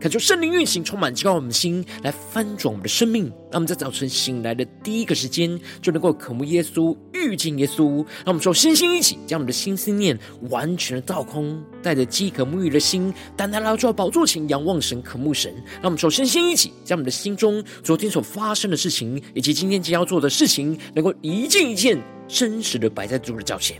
[0.00, 3.24] 恳求圣灵运行，充满激动我们的心，来翻转我们的生命。
[3.50, 7.96] 让我们在早晨醒来的第一个时间，就能够渴慕耶稣、遇见耶稣。
[8.24, 10.16] 让我们说，星星一起，将我们的心思念
[10.50, 15.52] 完全的倒空，带着饥渴沐浴的心，单单来到宝座前，仰望神、渴慕神。
[15.74, 23.76] 让我们说，星星一起，将我们的心中昨天所发生的事情，以及今天即将要做的事情，能够一件一件真实的摆在主的脚前。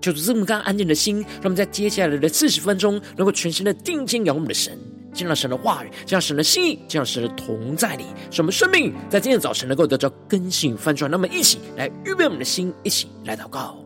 [0.00, 4.78] 就是这么干安静的心，让我们在接下来的四十分钟，能够全心的定睛仰望我们的神。
[5.16, 11.10] 见到神的话语，见到神的心意，见到神的同在里，使我们生命在今天早晨能够得到更新与翻转。
[11.10, 13.85] 那么，一起来预备我们的心，一起来祷告。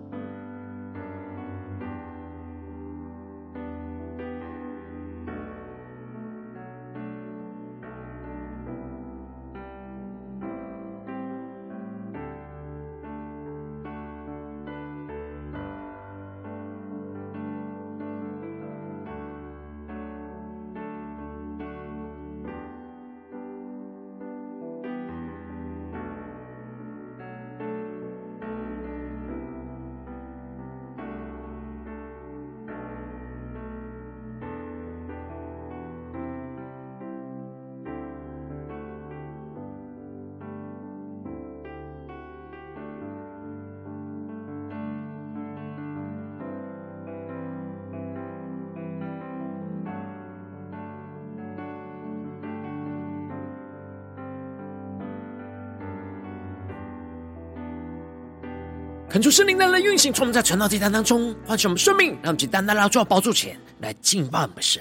[59.11, 64.81] 恳求圣灵的来运行，从我们在传道祭坛当中唤醒我们生命，让我们简单的来到宝座前来敬拜我们的神。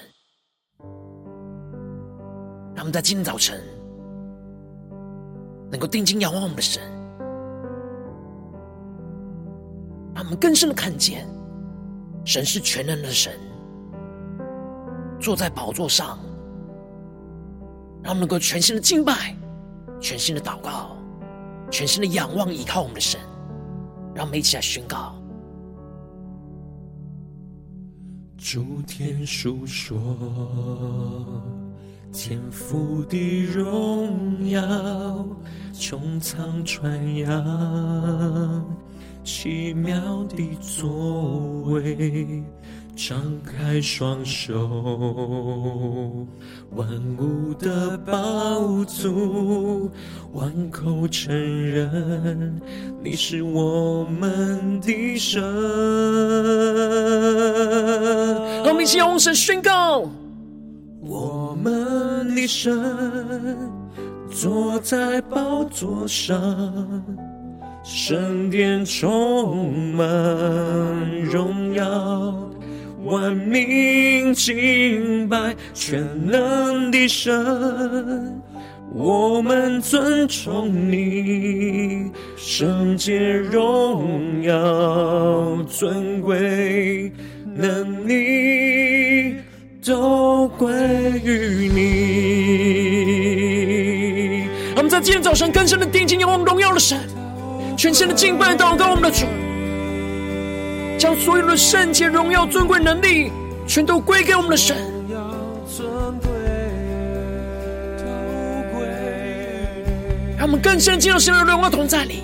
[2.76, 3.60] 让我们在今天早晨
[5.72, 6.80] 能够定睛仰望我们的神，
[10.14, 11.28] 让我们更深的看见
[12.24, 13.34] 神是全能的神，
[15.20, 16.20] 坐在宝座上，
[18.04, 19.36] 让我们能够全心的敬拜、
[20.00, 20.96] 全心的祷告、
[21.72, 23.20] 全心的仰望依靠我们的神。
[24.20, 25.16] 让我们一起来宣告。
[28.38, 29.98] 诸天述说
[32.12, 34.60] 天父的荣耀，
[35.72, 38.66] 穹苍传扬
[39.24, 42.44] 奇妙的作为。
[43.08, 44.54] 张开双手，
[46.76, 46.86] 万
[47.18, 49.90] 物的饱足，
[50.34, 52.60] 万口承认
[53.02, 55.42] 你是我们的神。
[58.66, 60.04] 让我们一起用声宣告：
[61.00, 63.58] 我们的神
[64.30, 66.38] 坐在宝座上，
[67.82, 70.06] 圣殿充满
[71.22, 72.50] 荣耀。
[73.10, 78.40] 万民敬拜全能的神，
[78.94, 87.12] 我们尊崇你，圣洁荣耀尊贵
[87.56, 89.38] 能力
[89.84, 90.72] 都归
[91.24, 91.80] 于你。
[94.76, 97.00] 我们在今天早上更深的定睛仰望荣耀的神，
[97.76, 99.26] 全新的敬拜祷告我们的主。
[101.00, 103.32] 将所有的圣洁、荣耀、尊贵、能力，
[103.66, 104.76] 全都归给我们的神。
[110.38, 112.24] 让我们更深进入神的荣耀同在里，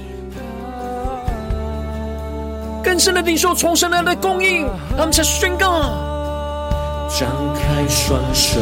[2.84, 4.64] 更深的领受从神来的供应。
[4.92, 8.60] 让我们再宣告：张开双手，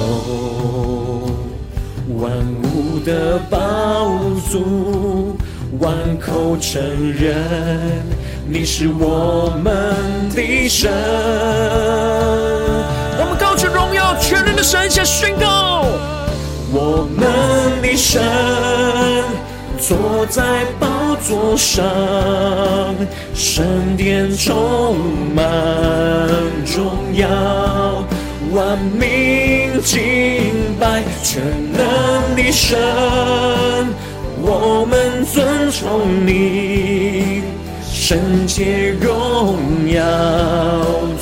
[2.19, 2.31] 万
[2.61, 5.35] 物的饱足，
[5.79, 8.03] 万口承认。
[8.45, 9.73] 你是我们
[10.35, 10.91] 的神，
[13.17, 15.85] 我们高举荣耀全能的神，下宣告：
[16.71, 18.21] 我们的神
[19.79, 21.85] 坐在宝座上，
[23.33, 24.97] 圣殿充
[25.33, 25.45] 满
[26.75, 27.29] 荣耀，
[28.51, 31.41] 万民敬拜全
[31.71, 32.77] 能的神，
[34.41, 37.41] 我们尊崇你。
[38.05, 39.57] 圣洁荣
[39.89, 40.03] 耀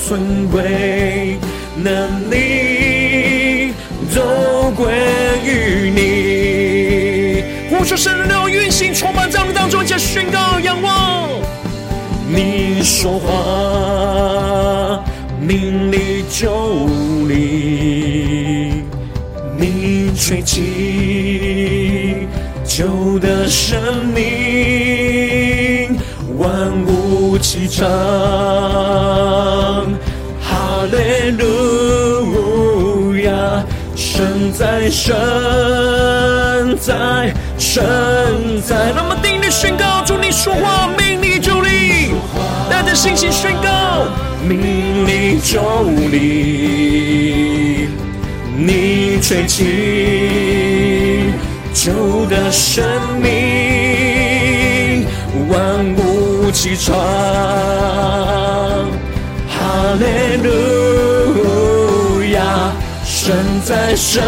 [0.07, 1.37] 尊贵
[1.75, 3.71] 能力
[4.15, 4.91] 都归
[5.45, 7.43] 于你。
[7.69, 11.29] 呼求圣灵运行，充满在我们当中，一起宣告仰望。
[12.27, 15.03] 你说话，
[15.39, 16.87] 命里就
[17.27, 18.83] 灵。
[19.55, 20.09] 你。
[20.17, 22.27] 吹气，
[22.63, 23.79] 旧的生
[24.13, 24.21] 命，
[27.51, 27.85] 物齐唱，
[30.39, 33.61] 哈利路亚，
[33.93, 35.13] 神在，神
[36.79, 37.83] 在，神
[38.65, 38.93] 在。
[38.95, 42.13] 那么定力宣告，主你说话，命立就立，
[42.69, 44.05] 带着信心宣告，
[44.47, 45.59] 命里就
[46.09, 47.89] 立，
[48.55, 49.65] 你吹起，
[51.73, 52.85] 旧的生
[53.21, 53.70] 命，
[56.51, 56.93] 物齐唱，
[59.47, 62.73] 哈利路亚，
[63.05, 63.33] 神
[63.63, 64.21] 在，神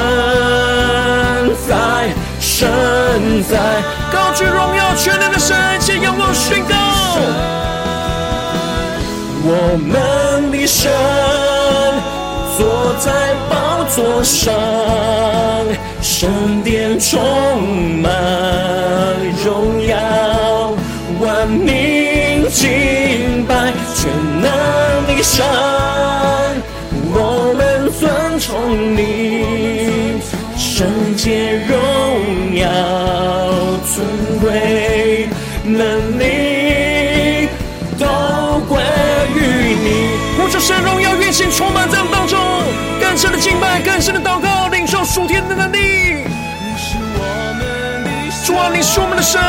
[1.67, 2.07] 在，
[2.39, 3.57] 神在，
[4.09, 6.75] 高举荣耀全能的神，先仰望宣告，
[9.43, 10.89] 我们的神
[12.57, 14.53] 坐在宝座上，
[16.01, 17.21] 圣殿充
[18.01, 18.09] 满
[19.43, 20.71] 荣耀，
[21.19, 22.02] 万民
[22.53, 24.45] 敬拜全能
[25.07, 25.43] 的神，
[27.11, 30.21] 我们尊崇你，
[30.55, 32.63] 圣洁荣耀
[33.89, 34.05] 尊
[34.39, 35.27] 贵
[35.63, 37.49] 能力
[37.97, 38.05] 都
[38.69, 38.81] 归
[39.35, 39.87] 于你。
[40.37, 42.39] 呼求神荣耀运行充满在我们当中，
[43.01, 45.77] 更深的敬拜，更深的祷告，领受属天的能力。
[45.79, 47.19] 你是我
[47.57, 48.09] 们的，
[48.45, 49.41] 主啊，你是我们的神，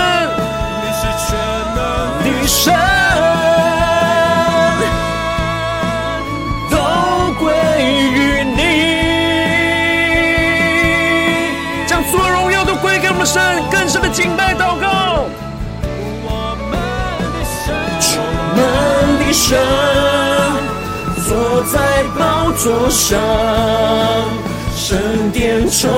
[0.82, 1.36] 你是全
[1.76, 1.78] 能
[2.24, 2.72] 的神，
[19.34, 19.58] 神，
[21.26, 23.20] 坐在宝座上，
[24.76, 24.96] 圣
[25.32, 25.90] 殿充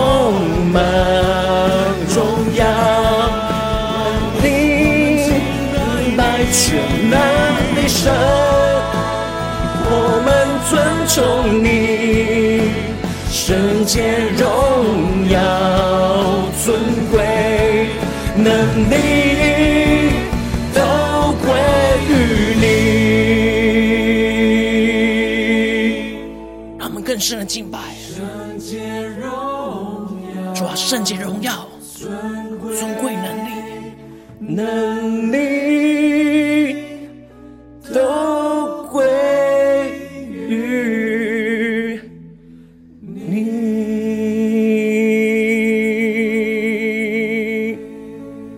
[0.72, 0.82] 满
[2.14, 2.16] 荣
[2.56, 2.64] 耀，
[4.42, 4.44] 你
[5.22, 6.80] 敬拜全
[7.10, 7.14] 能
[7.76, 8.10] 的神，
[9.84, 9.92] 我
[10.24, 10.26] 们
[10.70, 10.72] 尊
[11.06, 11.14] 崇
[11.62, 11.66] 你，
[13.30, 13.94] 圣洁
[14.38, 14.44] 荣
[15.28, 15.36] 耀
[16.64, 16.64] 尊
[17.12, 17.14] 贵
[18.34, 18.48] 能
[18.90, 19.25] 力。
[27.16, 27.78] 更深的敬拜。
[30.54, 33.50] 主啊，圣洁荣耀，尊贵能力，
[34.38, 36.76] 能力
[37.94, 39.02] 都归
[40.30, 41.98] 于
[43.00, 43.46] 你。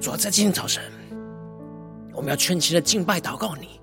[0.01, 0.83] 主啊，在今天早晨，
[2.13, 3.78] 我们要全情的敬拜祷告你，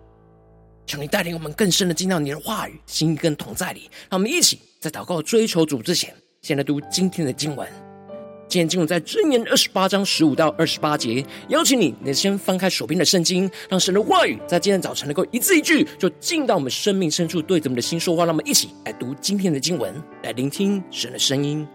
[0.85, 3.89] 求你带领我们更深的进到你的话语、心意跟同在里。
[4.09, 7.67] 让我们一起在祷告追求主之前，先来读今天的经文。
[8.47, 11.25] 今天经文在箴言二十八章十五到二十八节。
[11.49, 18.23] 邀请你，你先翻开手边的圣经，让神的话语在今天早晨能够一字一句，就进到我们生命深处，对着我们的心说话。
[18.23, 19.93] 让我们一起来读今天的经文，
[20.23, 21.67] 来聆听神的声音。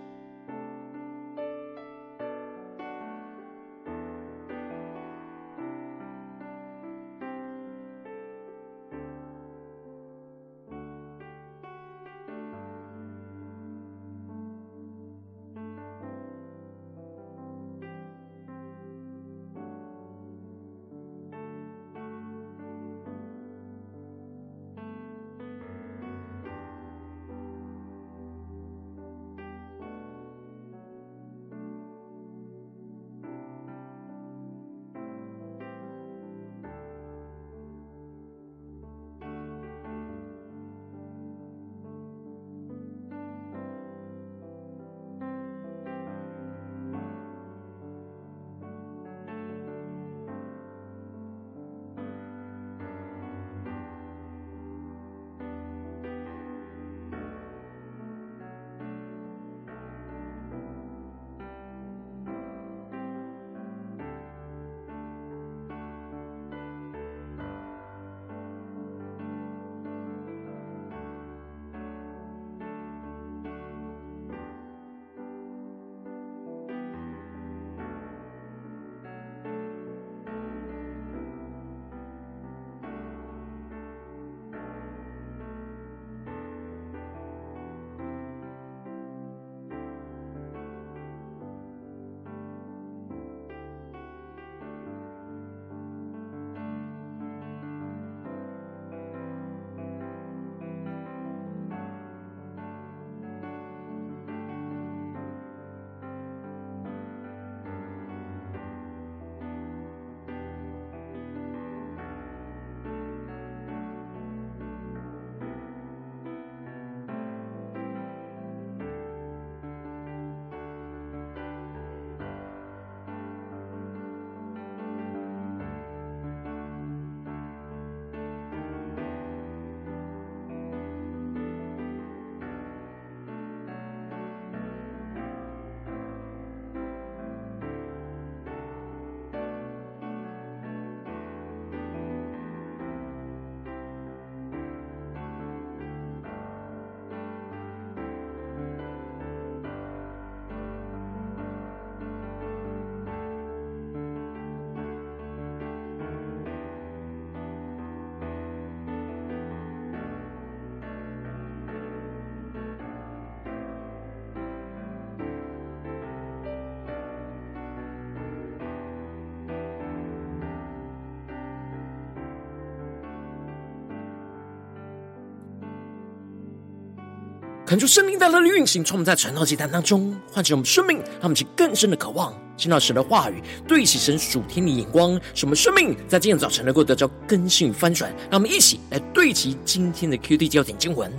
[177.70, 188.12] 恳求圣灵大大的运行，从我们在传道祭坛当中唤起我们生命，让我们去更深的渴望听到神的话语，对齐神属天的眼光，使我们生命在今天早晨能够得到更新与翻转。
[188.28, 191.12] 让我们一起来对齐今天的 QD 焦点经文，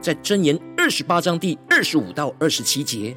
[0.00, 3.14] 在箴言二十八章第二十五到二十七节：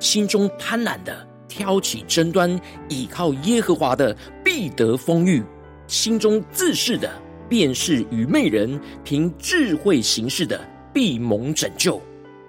[0.00, 2.58] 心中贪婪的挑起争端，
[2.88, 5.42] 倚靠耶和华的必得丰裕；
[5.86, 7.12] 心中自恃的
[7.46, 10.58] 便是愚昧人，凭智慧行事的
[10.94, 12.00] 必蒙拯救。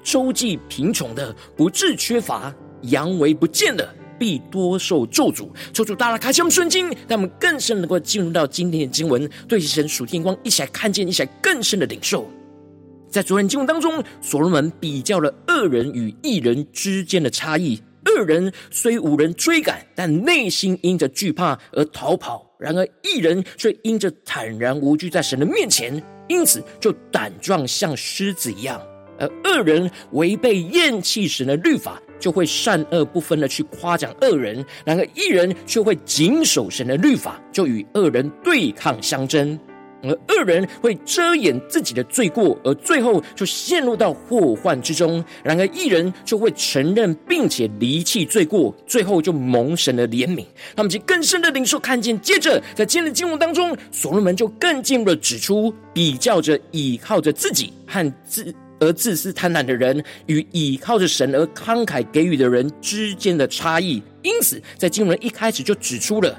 [0.03, 3.88] 周济贫穷的不致缺乏，阳为不见的
[4.19, 5.50] 必多受咒诅。
[5.74, 12.29] 抽出大大开启我们圣经，让我们更深能够进入到今天的经文，对神属天光一起来看见，一起来更深的领受。
[13.10, 17.81] 在昨天经文当中，所罗门比较了恶人与异人之间的差异。
[18.05, 28.81] 恶人虽无人追赶，但内心因着惧怕而逃跑；然而异人却因着坦然无惧在神的面前，因此就胆壮像狮子一样。
[29.24, 39.58] 而恶人违背厌弃神的律法，就会善恶不分的去夸奖恶人；然而一人却会谨守神的律法，就与恶人对抗相争。
[40.06, 50.46] 而恶人会遮掩自己的罪过，而最后就陷入到祸患之中；然而一人就会承认并且离弃罪过，最后就蒙神的怜悯。
[50.75, 52.20] 他们就更深的领受看见。
[52.20, 58.53] 接着在今日经文当中，所罗门就更进一步指出，比较着倚靠着自己和自。
[58.83, 66.37] 而自私贪婪的人与倚靠着神而慷慨给予的人之间的差异，因此在经文一开始就指出了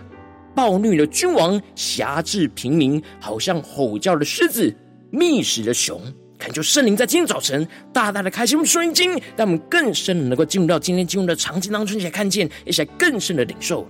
[0.55, 4.73] 暴虐的君王辖制平民，好像吼叫的狮子，
[5.11, 6.01] 觅食的熊。
[6.37, 13.87] 恳求圣灵在今天早晨大大的开启我们属灵经，让我们更深的能够进入到今天经文的场景当中，一起来看见，一起来更深的领受。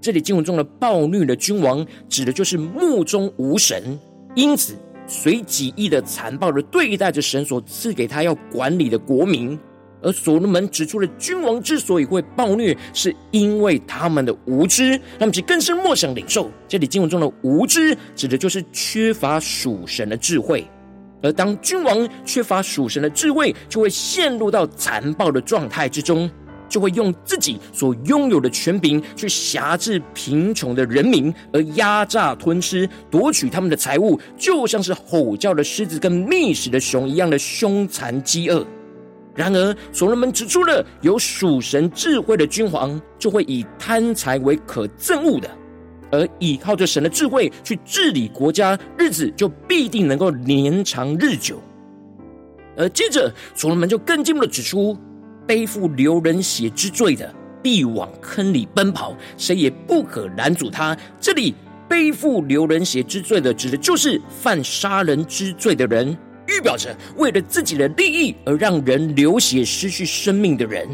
[0.00, 3.98] 这里经文中的暴虐的君王，指的就是目中无神，
[4.34, 4.74] 因此。
[5.06, 9.58] 随己意的残暴的对待着神所赐给他要管理的国民，
[10.02, 15.00] 而所罗门指出了君王之所以会暴虐，是因为他们的无知。
[15.18, 20.66] 他们其更深默想领受，这里经文中的无知，指的就是缺乏属神的智慧。
[21.22, 26.30] 而当君王缺乏属神的智慧，就会陷入到残暴的状态之中。
[26.68, 38.66] 就会用自己所拥有的权柄去辖制贫穷的人民，而压榨吞吃、夺取他们的财物，就像是吼叫的狮子跟觅食的熊一样的凶残饥饿。
[39.34, 45.50] 然而，所罗门指出了有属神智慧的君王，就会以贪财为可憎恶的，
[46.10, 51.62] 而倚靠着神的智慧去治理国家，日子就必定能够年长日久。
[52.78, 54.96] 而接着，所罗门就更进一步的指出。
[55.46, 60.96] 背负流人血之罪的，必往坑里奔跑，谁也不可拦阻他。
[61.20, 61.54] 这里
[61.88, 66.16] 背负流人血之罪的，指的就是犯杀人之罪的人，
[66.48, 70.88] 预表着为了自己的利益而让人流血失去生命的人。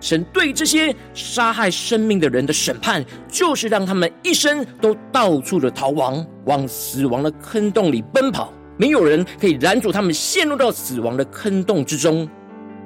[0.00, 12.28] 神对这些杀害生命的人的审判，就是让他们一生都到处的逃亡，往死亡的坑洞里奔跑，没有人可以拦阻他们陷入到死亡的坑洞之中。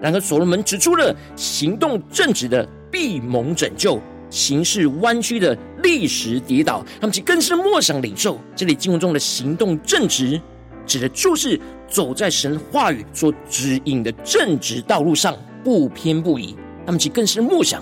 [0.03, 6.85] 然而，所罗门指出了行动正直的必蒙拯救，行事弯曲的历史跌倒。
[7.01, 10.41] 他们其更是默想领受这里经文中的行动正直，
[10.85, 16.57] 指的就是走在神话语所指引的正直道路上，不偏不倚。
[16.85, 17.81] 他们其更是默想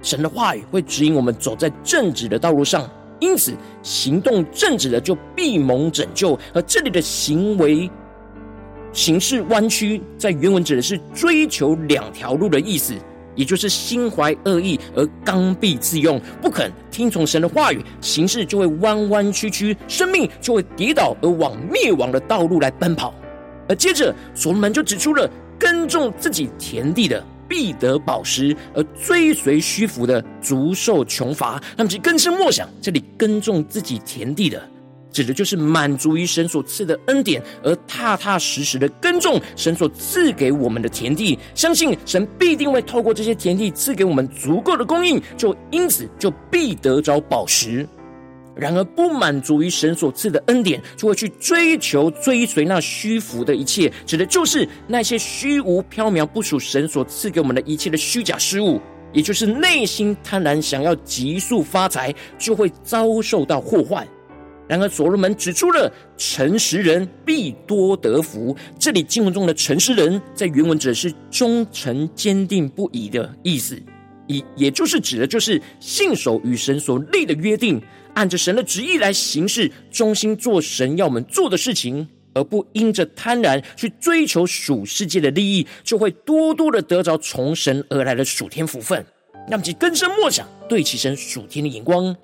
[0.00, 2.88] 神的话语会指引我们走在正直的道路上，
[3.20, 6.38] 因此行动正直的就必蒙拯救。
[6.54, 7.90] 而这里的行为。
[8.92, 12.94] 行事弯曲，在原文指的是追求两条路的意思，
[13.34, 23.14] 也就是心怀恶意而刚愎自用，不肯听从神的话语，行事就会弯弯曲曲，生命就会跌倒而往灭亡的道路来奔跑。
[23.68, 31.62] 而接着，所罗门就指出了耕种自己田地的必得饱食，而追随虚浮的足受穷乏。
[31.76, 34.62] 那么，其更是默想这里耕种自己田地的。
[35.12, 47.86] 指的就是满足于神所赐的恩典，而踏踏实实的耕种神所赐给我们的田地，相信神必定会透过这些田地赐给我们足够的供应，就因此就必得着宝石。
[48.54, 58.78] 然而不满足于神所赐的恩典，就会去追求追随那虚浮的一切，指的就是那些虚无缥缈、不属神所赐给我们的一切的虚假事物，
[59.10, 64.06] 也就是内心贪婪，想要急速发财，就会遭受到祸患。
[64.72, 68.56] 然而，所罗门指出了诚实人必多得福。
[68.78, 73.78] 这里经文中的诚实人，在原文指的是忠诚、坚定不移的意思，
[74.26, 77.82] 也也就是指的，就是信守与神所立的约定，
[78.14, 82.08] 按着神的旨意来行事，忠心做神要我们做的事情。
[82.34, 89.04] 而不因着贪婪去追求属世界的利益，就会多多的得着从神而来的属天福分。
[89.50, 92.16] 让其根深莫想，对齐神属天的眼光。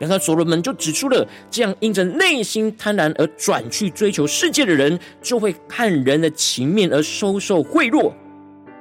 [0.00, 8.10] 然后所罗门就指出了，这样因着内心贪婪而转去追求世界的人，就会看人的情面而收受贿赂，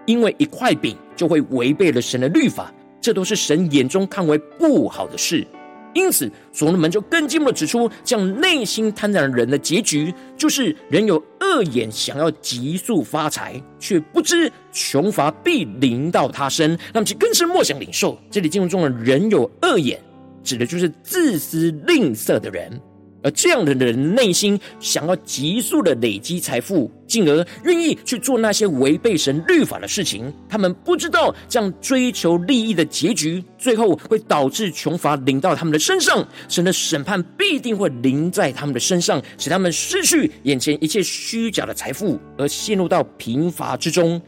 [0.05, 5.45] 因为一块饼就会违背了神的律法，这都是神眼中看为不好的事。
[5.93, 16.79] 因此，所罗门就更进一步的指出，这样内心贪婪的人的结局，就是人有恶眼，想要急速发财，却不知穷乏必临到他身。
[16.93, 18.17] 那么，其更是莫想领受。
[18.31, 19.99] 这里经文中的人有恶眼。
[20.43, 22.79] 指的就是自私吝啬的人，
[23.21, 30.33] 而这样的人内心想要急速的累积财富，进而愿意去做那些违背神律法的事情。
[30.47, 44.21] 他们不知道这样追求利益的结局，最后会导致穷乏临到他们的身上，神的审判必定会临在他们的身上，使他们失去眼前一切虚假的财富，而陷入到贫乏之中。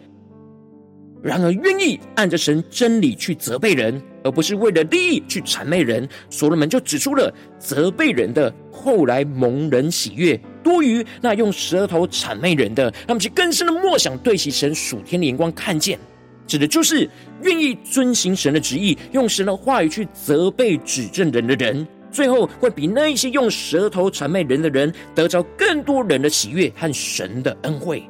[1.24, 12.92] 然而，愿意按着神真理去责备人，而不是为了利益去谄媚人，所罗门就指出了责备人的后来蒙人喜悦，多于那用舌头谄媚人的。
[13.08, 16.00] 那么，其更深的默想，对齐神属天的眼光看见，
[16.48, 17.08] 指的就是
[17.44, 28.04] 愿意遵行神的旨意，用神的话语去责备指正人的人，最后会比那一些用舌头谄媚人的人，得着更多人的喜悦和神的恩惠。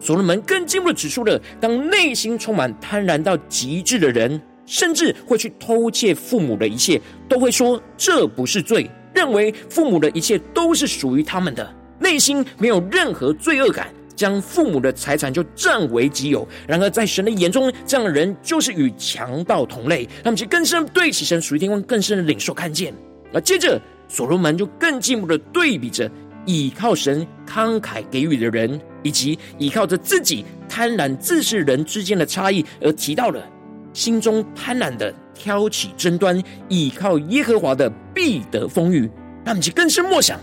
[0.00, 16.48] 所罗门更进一步的指出了，当内心充满贪婪到极致的人，甚至会去偷窃父母的一切，都会说这不是罪，认为父母的一切都是属于他们的，内心没有任何罪恶感，将父母的财产就占为己有。
[16.66, 20.08] 然而在神的眼中，这样的人就是与强盗同类。
[20.24, 22.94] 他们，其更深对齐神属于天光更深的领受看见。
[23.32, 26.10] 而接着，所罗门就更进一步的对比着
[26.46, 28.80] 倚靠神慷慨给予的人。
[29.02, 33.44] 以及依靠着自己贪婪自恃人之间的差异，而提到了
[33.92, 39.10] 心中贪婪的挑起争端，倚靠耶和华的必得丰裕。
[39.44, 40.38] 那么，其更深默想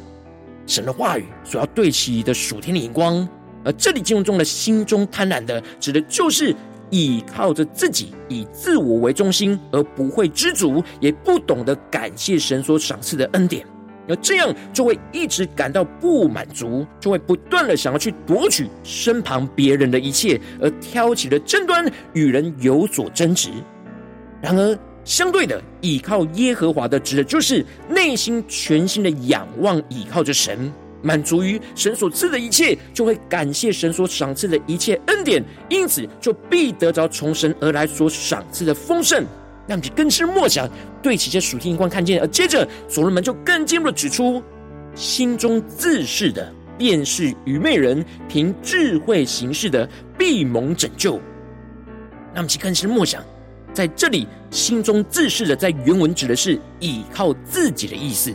[0.66, 3.28] 神的话语所要对齐的属天的眼光。
[3.64, 6.56] 而这里经文中的心中贪婪的，指的就是
[6.90, 13.66] 倚靠着自己，以自我为中心，而不会知足，也不懂得感谢神所赏赐的恩典。
[14.08, 23.50] 而这样就会一直感到不满足，就会不断的想要去夺取身旁别人的一切，而挑起了争端，与人有所争执。
[24.42, 39.26] 然而，相对的，倚靠耶和华的，指的就是内心全心的仰望，倚靠着神，满足于神所赐的一切，就会感谢神所赏赐的一切恩典，因此就必得着从神而来所赏赐的丰盛。
[39.68, 40.70] 让其更深默想，
[41.02, 44.42] 对齐这属天眼光看见，而接着所罗门就更进一步的指出，
[44.96, 51.20] 心中自恃的，便是愚昧人；凭智慧行事的，必蒙拯救。
[52.34, 53.24] 让其更深默想，
[53.74, 58.34] 在这里心中自恃的，在原文指的是倚靠自己的意思。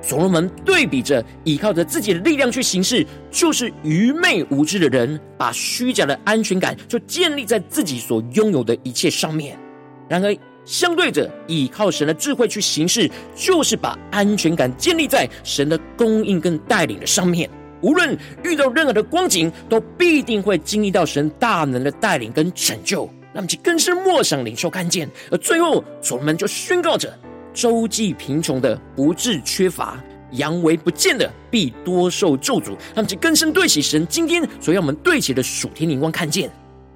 [0.00, 9.58] 所罗门对比着倚靠着自己的力量去行事，就是愚昧无知的人，把虚假的安全感就建立在自己所拥有的一切上面。
[10.06, 17.48] 然而，相对着，倚靠神的智慧去行事，就是把安全感建立在神的供应跟带领的上面。
[17.82, 23.08] 无论遇到任何的光景，都必定会经历到神大能的带领跟拯救。
[23.34, 25.06] 那么，其更是默想领受看见。
[25.30, 27.12] 而最后，所罗门就宣告着：
[27.52, 32.74] 周济贫穷的不致缺乏，阳为不见的必多受咒诅。
[32.94, 36.50] 那么，其更深对齐神今天所要我们对齐的属天灵光看见。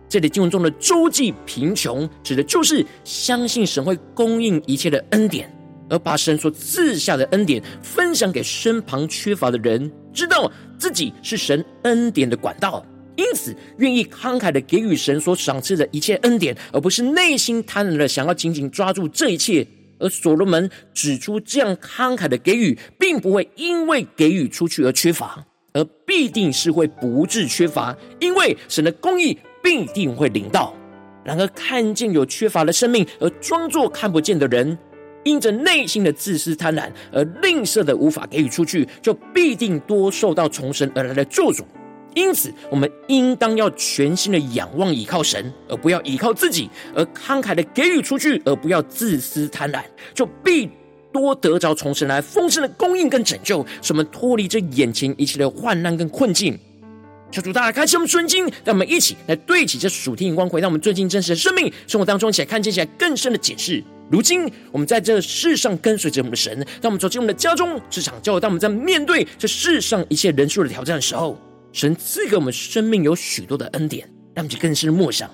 [0.08, 5.52] 这里经文中的周济贫穷，指的就是相信神会供应一切的恩典，
[5.90, 12.82] 而把神所赐下的恩典分享给身旁缺乏的人，知道自己是神恩典的管道，
[13.16, 19.66] 因此愿意慷慨的给予神所赏赐的一切恩典，而不是内心贪婪的想要紧紧抓住这一切。
[20.00, 29.36] 而所罗门指出，这样慷慨的给予，并不会因为给予出去而缺乏，而必定是会不致缺乏，因为神的公义。
[29.68, 30.72] 必定会领到。
[31.22, 34.78] 然而，看见有缺乏的生命而装作看不见的人，
[35.24, 41.62] 因着内心的自私贪婪而吝啬的无法给予出去，就必定多受到从神而来的咒诅。
[42.14, 49.82] 因此，我们应当要全心的仰望倚靠神，而不要倚靠自己；而慷慨的给予出去，而不要自私贪婪，
[50.14, 50.70] 就必
[51.12, 56.58] 多得着从神来丰盛的供应跟拯救，使我们脱离这眼前一切的患难跟困境。
[57.30, 63.82] 求主大家开启我们顺经，让我们一起来对齐这属天眼光，回到我们最近真实的生命生活当中，一起来看见起来更深的解释。
[64.10, 71.38] 如今我们在这世上跟随着我们的神，当我们走进我们的家中、职场、教会，当我们在面对这世上一切人数的挑战的时候，
[71.72, 75.30] 神赐给我们生命有许多的恩典，让我们去更深的默想，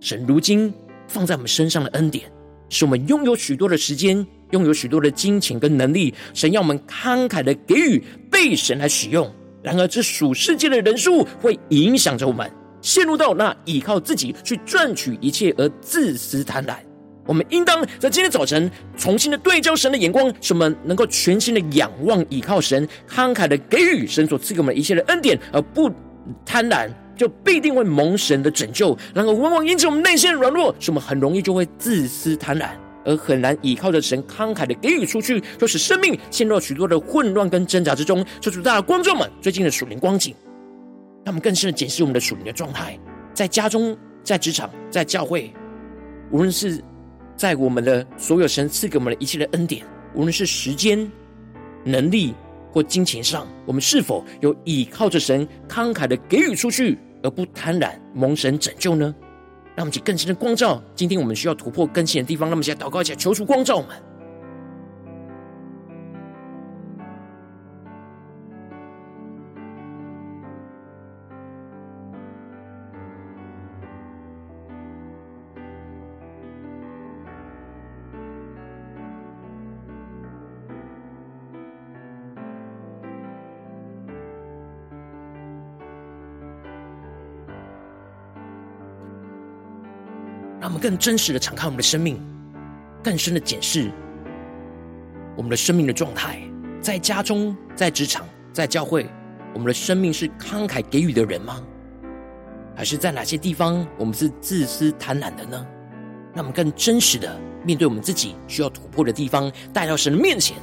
[0.00, 0.74] 神如今
[1.06, 2.28] 放在我们身上的恩典，
[2.68, 6.12] 使我们拥有许多的时间，拥有许多的金钱跟能力。
[6.34, 9.32] 神要我们慷慨的给予，被神来使用。
[9.62, 16.76] 然而，这属世界的人数会影响着我们，陷入到那依靠自己去赚取一切而自私贪婪。
[17.26, 25.90] 我们应当在今天早晨重新的对焦神的眼光，使我们能够全心的仰望依靠神，慷慨的给予神所赐给我们一切的恩典，而不
[26.44, 28.96] 贪婪，就必定会蒙神的拯救。
[29.14, 32.70] 然而，往往因此我们内心的软弱，使我们很容易就会自私贪婪，
[33.10, 38.24] 而很难依靠着神慷慨的给予出去，就使生命陷入许多的混乱跟挣扎之中。
[38.40, 40.32] 求主大的观众们，最近的属灵光景，
[41.24, 42.96] 他们更深的检视我们的属灵的状态，
[43.34, 45.52] 在家中、在职场、在教会，
[46.30, 46.80] 无论是。
[47.36, 49.82] 在我们的所有神赐给我们的一切的恩典，
[50.14, 51.10] 无论是时间、
[51.84, 52.34] 能力
[52.70, 59.14] 或金钱上，我们是否有倚靠着神慷慨的给予出去，而不贪婪蒙神拯救呢？
[59.76, 62.48] 让我们去更深的光照，今天我们需要突破更新的地方。
[62.48, 63.88] 让我们现在祷告一下，求出光照们。
[90.60, 92.22] 让我们更真实的敞开我们的生命，
[93.02, 93.90] 更深的检视
[95.34, 96.38] 我们的生命的状态。
[96.82, 99.08] 在家中、在职场、在教会，
[99.54, 101.62] 我们的生命是慷慨给予的人吗？
[102.76, 105.66] 还是在哪些地方我们是自私贪婪的呢？
[106.34, 110.56] 让我们更真实的面对我们自己需要突破的地方，带到神的面前。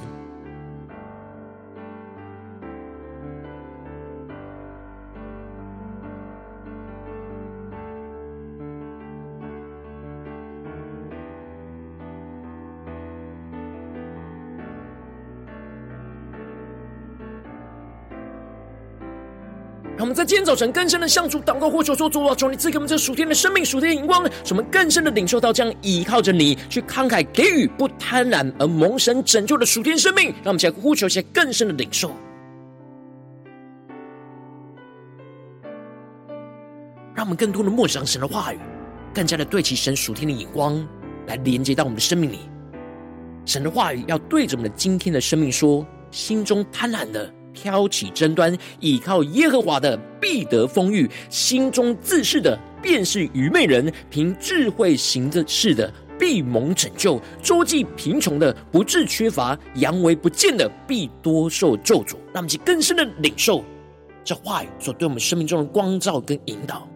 [20.27, 30.25] 今天早晨更深的向主祷告，或求说主啊，求你赐给我们这属天的生命、属天的荧光，使我们更深的领受到这样依靠着你去慷慨给予、不贪婪而蒙神拯救的属天生命。
[30.43, 32.11] 让我们起来呼求一些更深的领受，
[37.15, 38.59] 让我们更多的默想神的话语，
[39.13, 40.85] 更加的对齐神属天的眼光，
[41.25, 42.39] 来连接到我们的生命里。
[43.45, 47.33] 神的话语要对着我们的今天的生命说：心中贪婪的。
[47.59, 62.15] 挑起争端，倚靠耶和华的必得丰裕；心中自恃的，便是愚昧人；凭智慧行的事的，必蒙拯救；周济贫穷的，不致缺乏；阳为不见的，必多受咒诅。
[62.31, 63.63] 那么，其更深的领受
[64.23, 66.87] 这话语所对我们生命中的光照跟引导。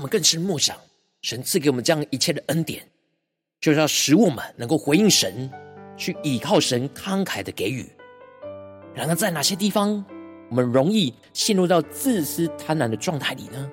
[0.00, 0.74] 我们更是默想，
[1.20, 2.82] 神赐给我们这样一切的恩典，
[3.60, 5.50] 就是要使我们能够回应神，
[5.94, 7.86] 去倚靠神慷慨的给予。
[8.94, 10.02] 然而，在哪些地方
[10.48, 13.70] 我们容易陷入到自私贪婪的状态里呢？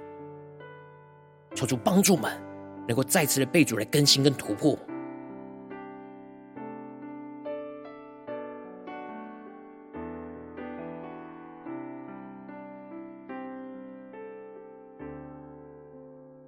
[1.56, 2.30] 求主帮助们，
[2.86, 4.78] 能够再次的被主来更新跟突破。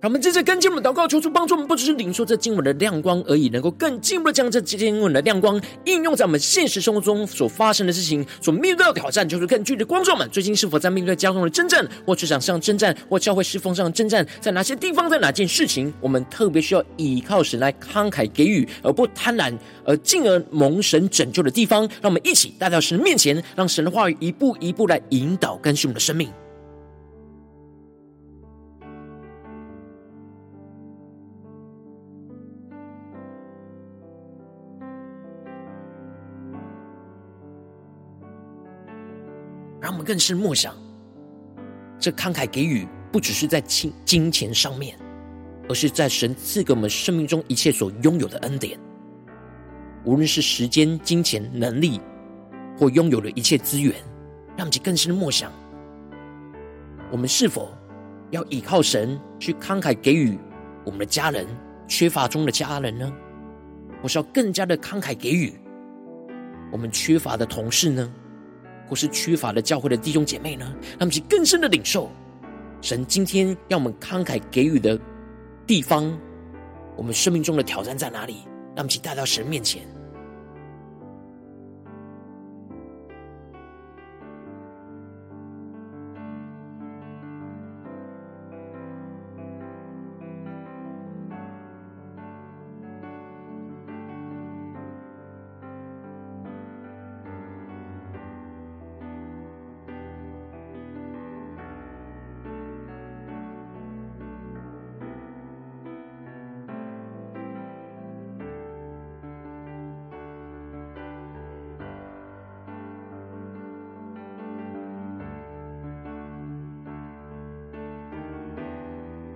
[0.01, 9.27] 让我们接着跟进我们祷告，求主帮助我们，不只是领受这经文的亮光而已，能够更进一步的将这经文的亮光应用在我们现实生活中所发生的事情、所面对的挑战。
[9.27, 14.25] 就是更具体的观众们，最近是否在面对家中的征战，或职场上征战，或教会侍奉上的征战？
[14.39, 21.81] 在哪些地方，在哪件事情，我们特别需要依靠神来慷慨给予，而不贪婪，而进而蒙神拯救的地方？
[22.01, 26.29] 让我们一起带到神的面前，让神的话语一步一步来引导更新我们的生命。
[39.89, 40.75] 让我们更深默想，
[41.99, 44.95] 这慷慨给予不只是在金金钱上面，
[45.67, 48.79] 而是在神赐给我们生命中一切所拥有的恩典，
[50.05, 51.99] 无论是时间、金钱、能力，
[52.77, 53.91] 或拥有的一切资源，
[54.55, 55.51] 让我们更深默想，
[57.11, 57.75] 我们是否
[58.29, 60.37] 要依靠神去慷慨给予
[60.85, 61.47] 我们的家人
[61.87, 63.11] 缺乏中的家人呢？
[64.03, 65.51] 或是要更加的慷慨给予
[66.71, 68.13] 我们缺乏的同事呢？
[68.89, 70.65] 或是缺乏的教会的弟兄姐妹呢？
[70.91, 72.09] 让我们去更深的领受
[72.81, 74.99] 神今天要我们慷慨给予的
[75.67, 76.17] 地方，
[76.97, 78.37] 我们生命中的挑战在哪里？
[78.75, 79.83] 让我们去带到神面前。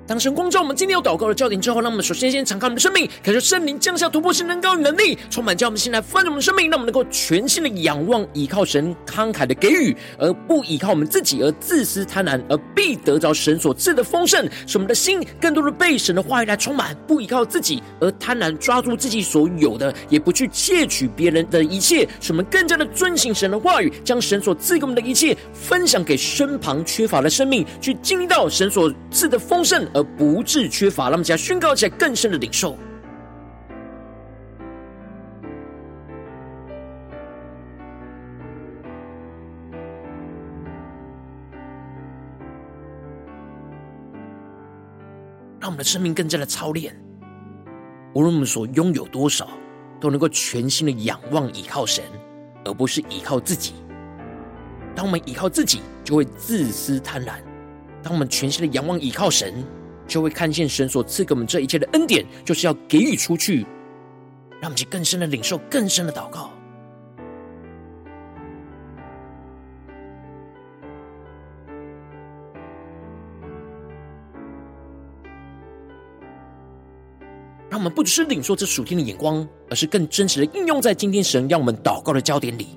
[0.05, 14.45] 当神光照我们今天有祷告的焦点之后，让我们首先先敞开我们的生命，感受圣灵降下突破性能高与能力，充满叫我们现在翻转我们的生命，让我们能够全新的仰望，依靠神慷慨的给予，而不依靠我们自己而自私贪婪，而必得着神所赐的丰盛。
[14.67, 22.05] 使我们的心更多的被神的话语来充满，不依靠自己而贪婪抓住自己所有的，也不去窃取别人的一切。
[22.19, 29.87] 使我们更加的遵行神的话语，将神所赐给我们的一切分享给身旁缺乏的生命，去经历到神所赐的丰盛。
[29.93, 32.77] 而不致缺乏，让我们家宣告起来更深的领受，
[45.59, 46.95] 让我们的生命更加的操练。
[48.13, 49.49] 无论我们所拥有多少，
[49.99, 52.03] 都能够全心的仰望倚靠神，
[52.65, 53.73] 而不是倚靠自己。
[54.95, 57.33] 当我们倚靠自己，就会自私贪婪；
[58.03, 59.63] 当我们全心的仰望倚靠神，
[60.07, 63.61] 就会看见神所赐给我们这一切的恩典，就是要给予出去，
[64.59, 66.51] 让我们去更深的领受，更深的祷告，
[77.69, 82.67] 让我们不只是领受这属天的眼光，而是更真实的应用在今天神让我们祷告的焦点里，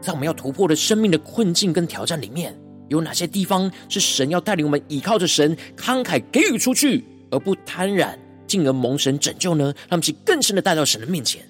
[0.00, 2.56] 在我们要突破的生命的困境跟挑战里面。
[2.92, 8.14] 有哪些地方是神要带领我们倚靠着神慷慨给予出去，而不贪婪，
[8.46, 9.64] 进而蒙神拯救呢？
[9.88, 11.42] 让我们去更深的带到神的面前。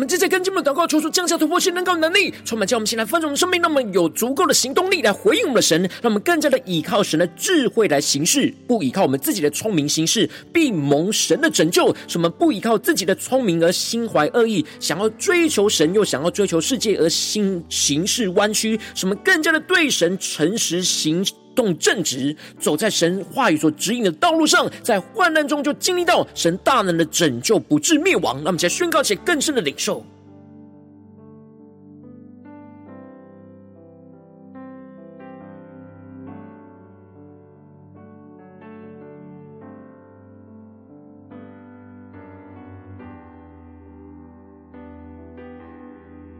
[0.00, 11.94] 我们接跟进我们的祷告，求主降下突破性、能够能力，充满将我们现在丰盛的生命，让我们有足够的行动力来回应我们的神，让我们更加的依靠神的智慧来行事，不依靠我们自己的聪明行事，必蒙神的拯救。
[12.08, 21.22] 什么不依靠自己的聪明而心怀恶意，想要追求神又想要追求世界而心行事弯曲，什么更加的对神诚实行。
[21.54, 28.36] 动正直，走在神话语所指引的道路上，在患难中就经历到神大能的拯救，不致灭亡。
[28.36, 30.04] 让我们再宣告起更深的领受。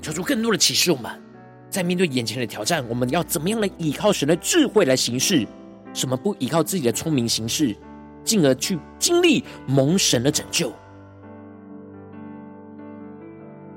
[0.02, 1.29] 求出更多的启示我们。
[1.70, 5.46] 在面对眼前的挑战，我们要怎么样来依靠神的智慧来行事？
[5.94, 7.74] 什么不依靠自己的聪明行事，
[8.24, 10.72] 进而去经历蒙神的拯救？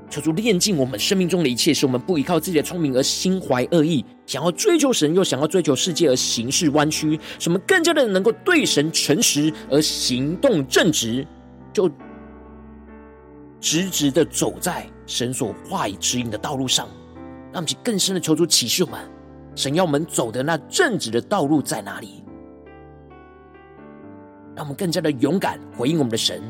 [0.09, 7.19] 求主炼净我们生命中的一切，使我们不依靠自己的聪明而心怀恶意，想要追求神又想要追求世界而行事弯曲。
[7.39, 11.25] 什么更加的能够对神诚实而行动正直，
[11.71, 11.89] 就
[13.59, 16.87] 直直的走在神所话语指引的道路上。
[17.53, 18.99] 让我们去更深的求主启示我们，
[19.55, 22.23] 神要我们走的那正直的道路在哪里？
[24.55, 26.41] 让我们更加的勇敢回应我们的神，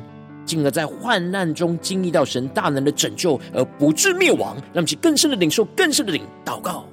[0.45, 4.55] 进而在患难中经历到神大能的拯救，而不致灭亡。
[4.55, 6.85] 让我们去更深的领受，更深的领祷告。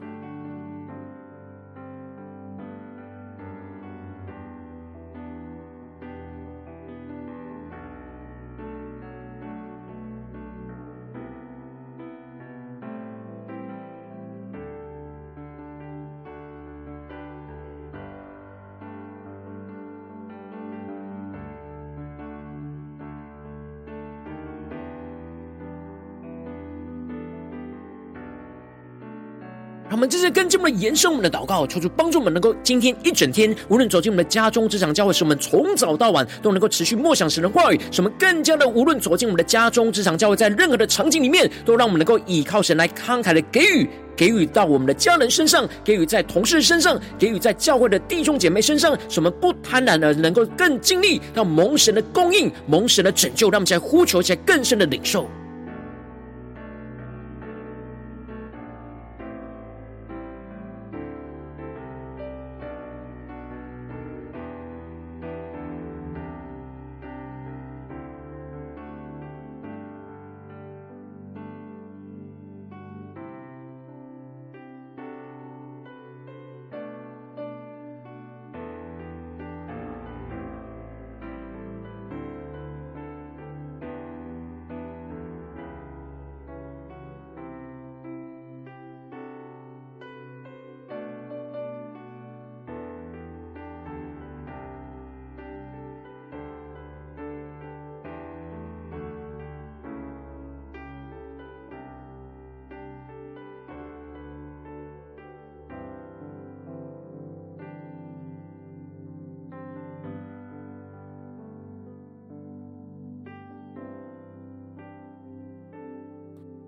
[29.91, 55.29] 让我们这些更进一步的延伸我们的祷告，求主帮助我们能够今天一整天，无论走进我们的家中、职场、教会，使我们从早到晚都能够持续默想神的话语，使我们更加的无论走进我们的家中、职场、教会，在任何的场景里面，都让我们能够依靠神来慷慨的给予，给予到我们的家人身上，给予在同事身上，给予在教会的弟兄姐妹身上，使我们不贪婪而能够更尽力，让蒙神的供应、蒙神的拯救，让我们在呼求起来更深的领受。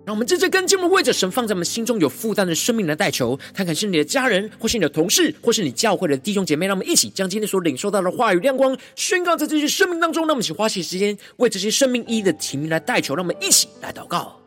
[0.05, 6.67] 让我们这些跟进的为着神放在我们心中有负担的生命来代求，看看是你的家人，或是你的同事，或是你教会的弟兄姐妹。
[6.67, 10.23] 让我们一起将今天所领受到的话语亮光宣告在这些生命当中。
[10.23, 13.15] 让我们一起花些时间为这些生命意义的提名来代求。
[13.15, 14.42] 让我们一起来祷告。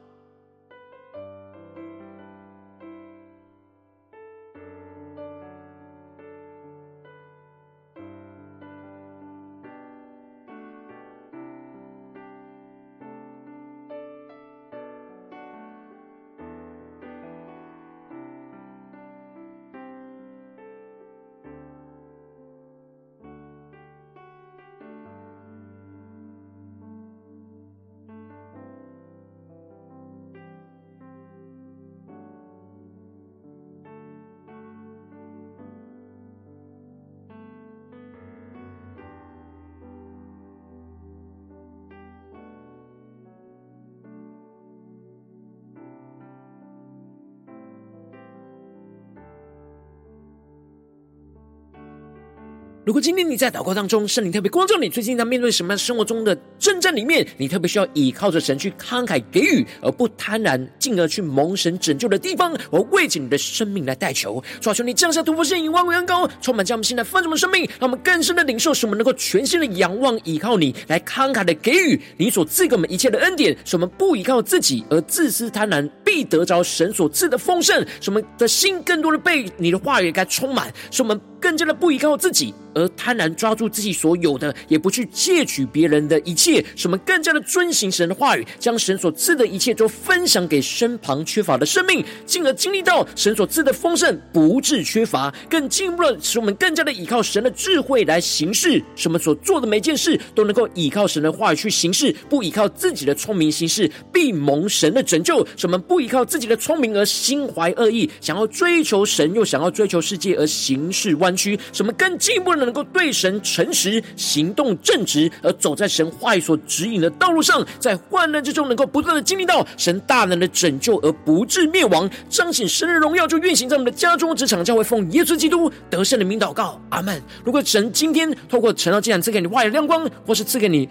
[52.97, 82.55] 如果今天你在祷告当中，圣灵特别光照你，最近在面对什么样生活中的征战里面，你特别需要依靠着神去慷慨给予，而不贪婪，进而去蒙神拯救的地方，我为着你的生命来代求，求求你降下突破性、眼光、眼高，充满将我们现在丰盛的生命，让我们更深的领受，使我们能够全心的仰望、依靠你，来慷慨的给予你所赐给我们一切的恩典，使我们不依靠自己而自私贪婪，必得着神所赐的丰盛，使我们的心更多的被你的话语该充满，使我们更加的不依靠自己。
[82.75, 95.33] 而贪婪抓住自己所有的，也不去窃取别人的一切，使我们更加的遵行神的话语，将神所赐的一切都分享给身旁缺乏的生命，进而经历到神所赐的丰盛，不致缺乏。
[95.49, 105.47] 更进一步的，使我们更加的依靠神的智慧来行事，什么所做的每件事都能够依靠神的话语去行事，不依靠自己的聪明行事，必蒙神的拯救。
[105.57, 112.67] 什么不依靠自己的聪明而心怀恶意，想要追求神又想要追求世界而行事弯曲，什么更进一步的。
[112.67, 127.23] 能够对神诚实，行动正直，而走在神话语所指引的道路上，在患难之中能够不断的经历到神大能的拯救，而不致灭亡，彰显神的荣耀，就运行在我们的家中、职场、将会，奉耶稣基督得胜的名祷告，阿门。
[127.45, 130.89] 如果神今天透过晨祷祭坛赐给你话语的亮光，或是赐给你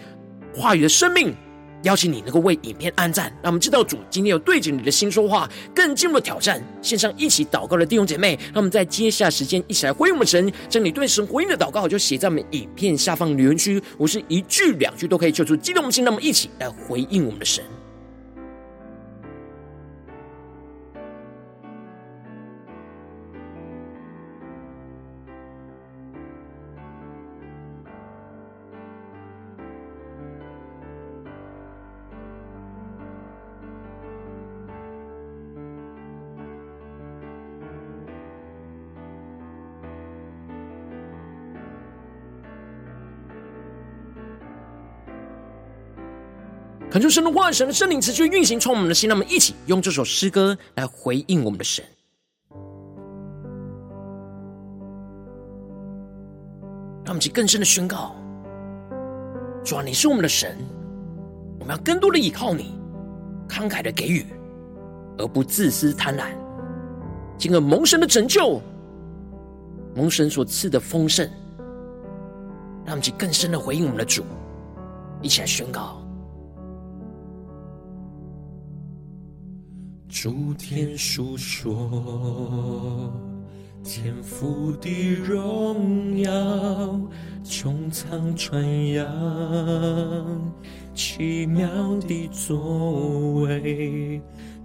[0.54, 1.36] 话语的生命。
[1.86, 6.62] 邀请你能够为影片按赞，让我们知道主今天有对着你的心说话，更进入的挑战。
[6.82, 17.64] 线上一起祷告的弟兄姐妹，让我们在接下时间一起来回应我们神，将你对神回应的祷告就写在我们影片下方留言区，我是一句两句都可以求出激动我们心，让我们一起来回应我们的神。
[46.96, 51.84] 恳求神的话语，神的圣灵持续运行，从我们的心，让我们一起用这首诗歌来回应我们的神，
[57.04, 58.16] 让我们去更深的宣告：
[59.62, 60.58] 主啊，你是我们的神，
[61.60, 62.80] 我们要更多的依靠你，
[63.46, 64.26] 慷慨的给予，
[65.18, 66.28] 而不自私贪婪，
[67.38, 68.62] 经过蒙神的拯救，
[69.93, 71.30] 蒙神所赐的丰盛，
[72.86, 74.24] 让我们去更深的回应我们的主，
[75.22, 76.02] 一起来宣告。
[80.18, 83.13] 诸天述说
[83.84, 86.32] 天赋的荣耀，
[87.43, 89.05] 穹苍传扬
[90.93, 91.68] 奇妙
[92.07, 94.22] 的作为。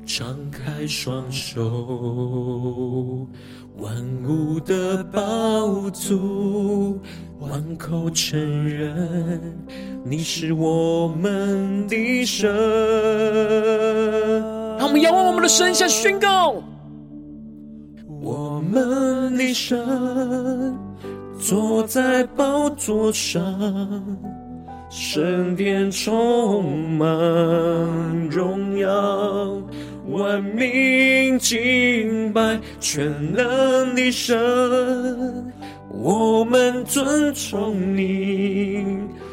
[0.07, 1.67] 张开双手，
[3.77, 3.93] 万
[4.25, 7.01] 物的宝足，
[7.39, 9.41] 万口承认
[10.05, 12.49] 你是我们的神。
[15.01, 16.63] 仰望我们的神，向宣告：
[18.23, 20.79] 我们的神
[21.39, 23.43] 坐在宝座上，
[24.91, 27.09] 圣殿充满
[28.29, 28.89] 荣耀。
[30.09, 34.37] 万民敬拜全能的神，
[35.89, 38.85] 我们尊崇你，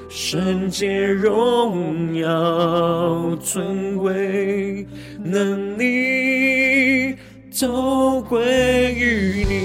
[0.10, 4.88] 圣洁荣耀尊贵
[5.22, 7.16] 能力
[7.60, 9.58] 都归于你。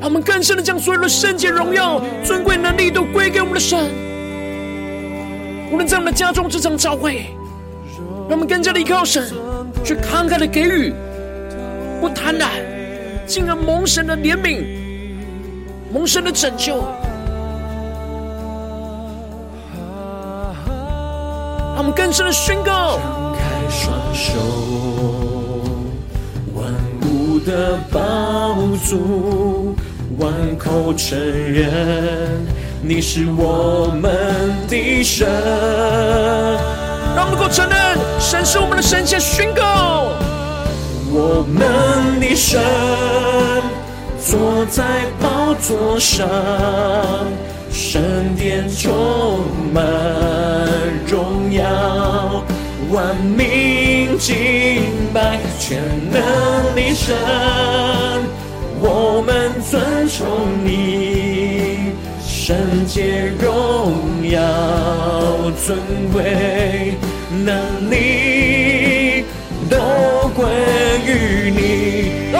[0.00, 3.78] 他们更深的将所有的圣洁荣耀、尊贵能力都归给我们的神。
[5.70, 7.26] 无论在我们的家中、职场、教会，
[8.28, 9.24] 让我们更加的依靠神，
[9.84, 10.92] 去慷慨的给予，
[12.00, 12.48] 不贪婪，
[13.24, 14.64] 进而蒙神的怜悯，
[15.92, 16.76] 蒙神的拯救。
[21.74, 24.32] 让我们更深的宣告：张开双手，
[26.54, 26.72] 万
[27.02, 29.76] 物的宝足，
[30.18, 32.46] 万口承认。
[32.82, 35.26] 你是我们的神，
[37.14, 40.12] 让我们能够承认神是我们的神，先宣告：
[41.10, 42.60] 我们的神
[44.28, 44.82] 坐在
[45.20, 46.28] 宝座上，
[47.70, 48.02] 圣
[48.34, 49.84] 殿充满
[51.06, 52.42] 荣耀，
[52.90, 54.82] 万民敬
[55.14, 56.20] 拜全能
[56.74, 57.14] 的神，
[58.80, 60.26] 我们尊崇
[60.64, 61.92] 你。
[62.20, 64.40] 圣洁荣耀
[65.64, 65.78] 尊
[66.12, 66.94] 贵
[67.44, 69.24] 能力
[69.70, 69.76] 都
[70.34, 70.44] 归
[71.06, 71.85] 于你。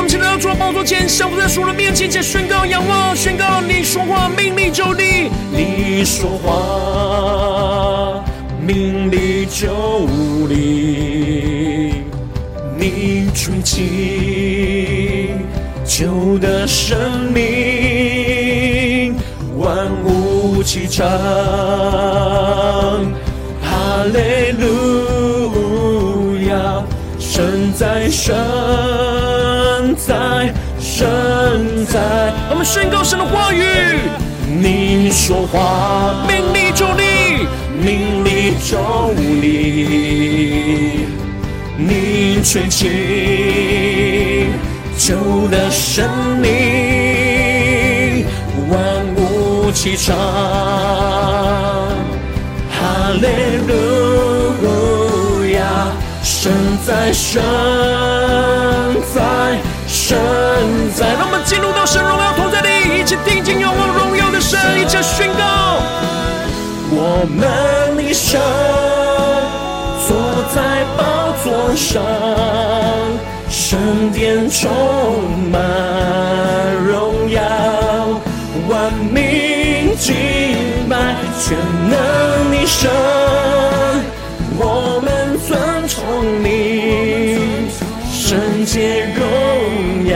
[0.06, 5.28] 让我们现在要做宝座前，降服在主的面前，且宣告仰望，宣告你说话，命里就立。
[5.50, 8.22] 你说话，
[8.60, 10.06] 命里就
[10.46, 12.04] 立。
[12.78, 15.30] 你吹气，
[15.84, 16.96] 就得生
[17.32, 19.16] 命。
[19.58, 21.04] 万物齐唱，
[23.60, 26.84] 哈利路亚！
[27.18, 28.36] 神在，神
[29.96, 32.32] 在，神在！
[32.50, 33.64] 我们宣告神的话语。
[34.48, 37.46] 你说话，命里就你，
[37.82, 38.78] 命里就
[39.14, 41.06] 你。
[41.78, 44.50] 你吹起
[44.96, 45.16] 旧
[45.48, 46.08] 的生
[46.40, 48.24] 命。
[48.68, 48.78] 万
[49.16, 50.16] 物齐唱，
[52.70, 53.26] 哈利
[53.68, 55.60] 路亚！
[56.22, 56.52] 神
[56.84, 57.42] 在，神
[71.76, 72.02] 上，
[73.48, 74.72] 圣殿充
[75.52, 75.60] 满
[76.84, 77.40] 荣耀，
[78.68, 79.94] 万民。
[79.98, 80.14] 敬
[80.90, 80.94] 拜
[81.40, 81.56] 全
[81.88, 81.90] 能
[82.50, 82.90] 的神，
[84.58, 85.58] 我们尊
[85.88, 86.04] 崇
[86.44, 86.46] 你，
[88.12, 89.24] 圣洁荣
[90.06, 90.14] 耀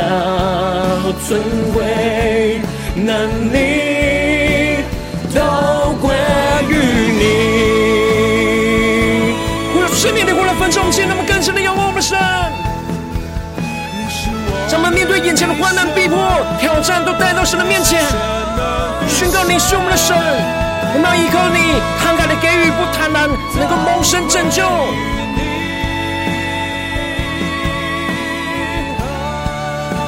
[1.27, 1.41] 尊
[1.73, 2.61] 贵
[2.95, 3.09] 能
[3.55, 3.57] 力
[16.11, 18.05] 迫、挑战都带到神的面前。
[19.09, 20.17] 宣告你是我们的神，
[20.93, 24.63] 我们要依靠你，慷慨的给予，不贪婪，能够蒙神拯救。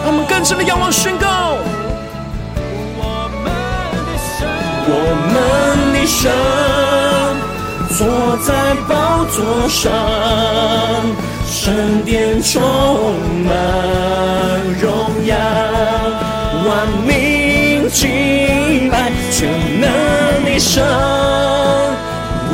[0.04, 1.56] 让我们更深的仰望宣告：
[4.84, 4.90] 我
[5.32, 5.36] 们
[5.94, 6.30] 的神
[7.96, 9.90] 坐在宝座上，
[11.54, 13.52] 圣殿充满
[14.80, 14.90] 荣
[15.26, 15.36] 耀，
[16.66, 19.46] 万民敬拜全
[19.78, 19.86] 能
[20.46, 20.82] 的神，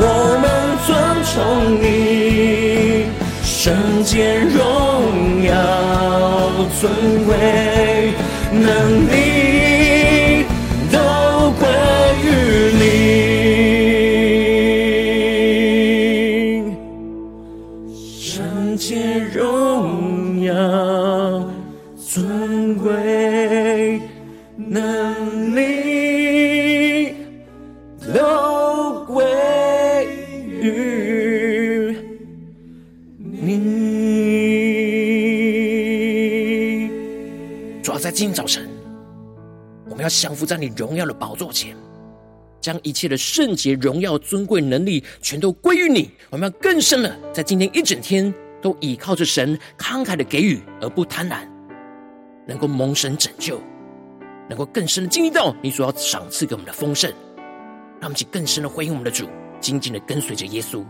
[0.01, 0.03] 我
[0.43, 0.45] 们
[0.85, 0.89] 尊
[1.25, 1.33] 崇
[1.81, 3.07] 你，
[3.45, 5.53] 圣洁荣耀
[6.81, 6.91] 尊
[7.25, 8.13] 贵
[8.51, 8.67] 能
[9.07, 9.13] 力
[40.09, 41.77] 降服在你荣耀的宝座前，
[42.61, 46.11] 将一切的圣洁、荣耀、尊贵、能力，全都归于你。
[46.31, 51.47] 我们要更深的，在今天一整天，都倚靠着神慷慨的给予，而不贪婪，
[52.47, 53.61] 能够蒙神拯救，
[54.49, 57.11] 能够更深的经历到你所要赏赐给我们的丰盛，
[58.01, 59.29] 让我们去更深的回应我们的主，
[59.61, 60.85] 紧紧的跟随着耶稣。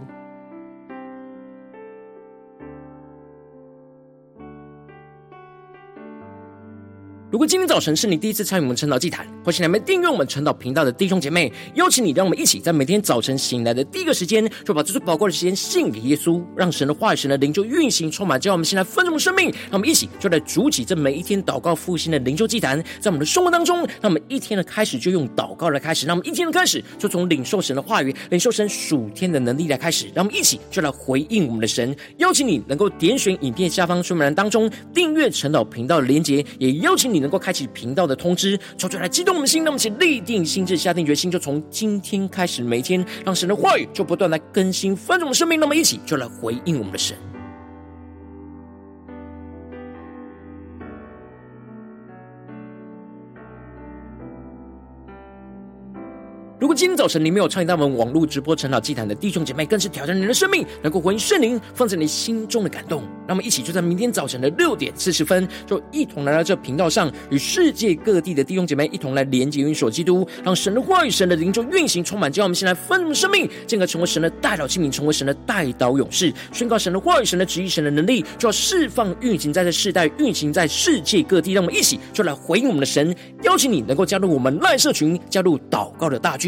[7.31, 19.51] 如果今天早晨是你第一次参与我们晨祷祭坛，或是你还没订阅我们晨祷频道的弟兄姐妹，邀请你，让我们一起在每天早晨醒来的第一个时间，就把这最宝贵的时间献给耶稣，让神的话语、神的灵就运行充满，叫我们现在丰盛的生命。
[19.51, 31.95] 让我们一起就来主起这每一天祷告复兴的灵修祭坛，在我们的生活当中，让我们一天的开始就用祷告来开始，让我们一天的开始就从领受神的话语、领受神属天的能力来开始，让我们一起就来回应我们的神。
[32.16, 47.16] 邀请你能够点选影片下方说明栏当中订阅晨祷频道的连结，也邀请你能够开启频道的通知，求出来激动我们的心，让我们一起立定心智，下定决心，就从今天开始，每一天让神的话语就不断来更新翻转我们生命，那么一起就来回应我们的神。
[56.61, 63.01] 如果今天早晨你没有参与到我们网络直播晨祷祭坛的弟兄姐妹，更是挑战你的生命，能够回应圣灵放在你心中的感动。
[63.29, 81.53] 让我们一起就在明天早晨的六点四十分，就一同来到这频道上，与世界各地的弟兄姐妹一同来连接、运所基督，让神的话语、神的灵就运行充满，叫我们先来分生命，进而成为神的代祷器皿，成为神的代祷勇士，宣告神的话语、神的旨意、神的能力，就要释放、运行在这世代，运行在世界各地。
[81.53, 86.48] 让我们一起就来回应我们的神，邀请你能够加入我们赖社群，加入祷告的大军。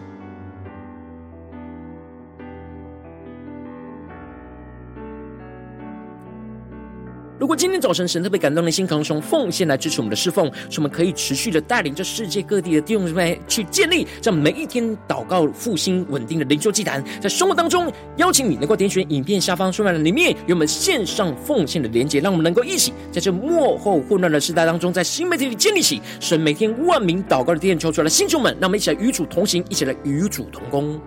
[7.41, 17.03] 如果今天早晨神特别感动的心，可能从奉献来支持我们的侍奉，使我们可以持续的带领着世界各地的弟兄姊妹去建立这每一天祷告复兴稳定的灵修祭坛。
[17.19, 31.01] 在生活当中，邀请你能够点选影片下方说明栏里面有我们线上奉献的连接，让我们能够一起在这幕后混乱的时代当中，在新媒体里建立起神每天万名祷告的殿，求出来的弟兄们，让我们一起来与主同行，一起来与主同工。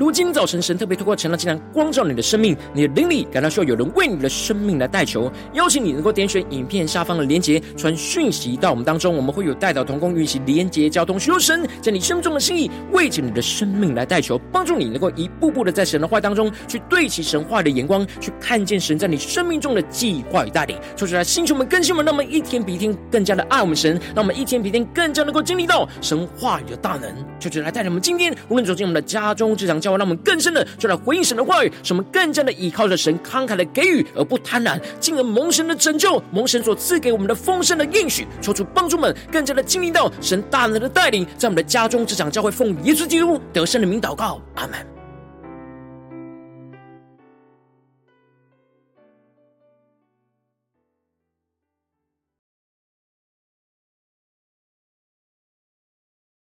[0.00, 20.78] 如今早晨神特别透过晨祷竟然光照你的生命，你的灵里感到需要有人为你的生命来代求，邀请你能够点选影片下方的连结，传讯息到我们当中，我们会有代祷同工运行连结交通，寻求神在你生命中的心意，为着你的生命来代求，帮助你能够一步步的在神的话当中去对齐神话的眼光，去看见神在你生命中的计划与带领。
[20.96, 27.12] 说出来，星球们、更新们，让我们一天比一天更加的爱我们神，让我们一天比一天更加能够经历到神话语的大能。
[27.38, 29.89] 就来带领我们今天无论走进我们的家中、职场、教。
[29.96, 44.99] 让我们更深的就来回应神的话语，使我们更加的依靠着神慷慨的给予，而不贪婪，进而蒙神的拯救，蒙神所赐给我们的丰盛的应许，求主帮助们更加的经历到神大能的带领，在我们的家中、职场、教会，奉耶稣基督得胜的名祷告，阿门。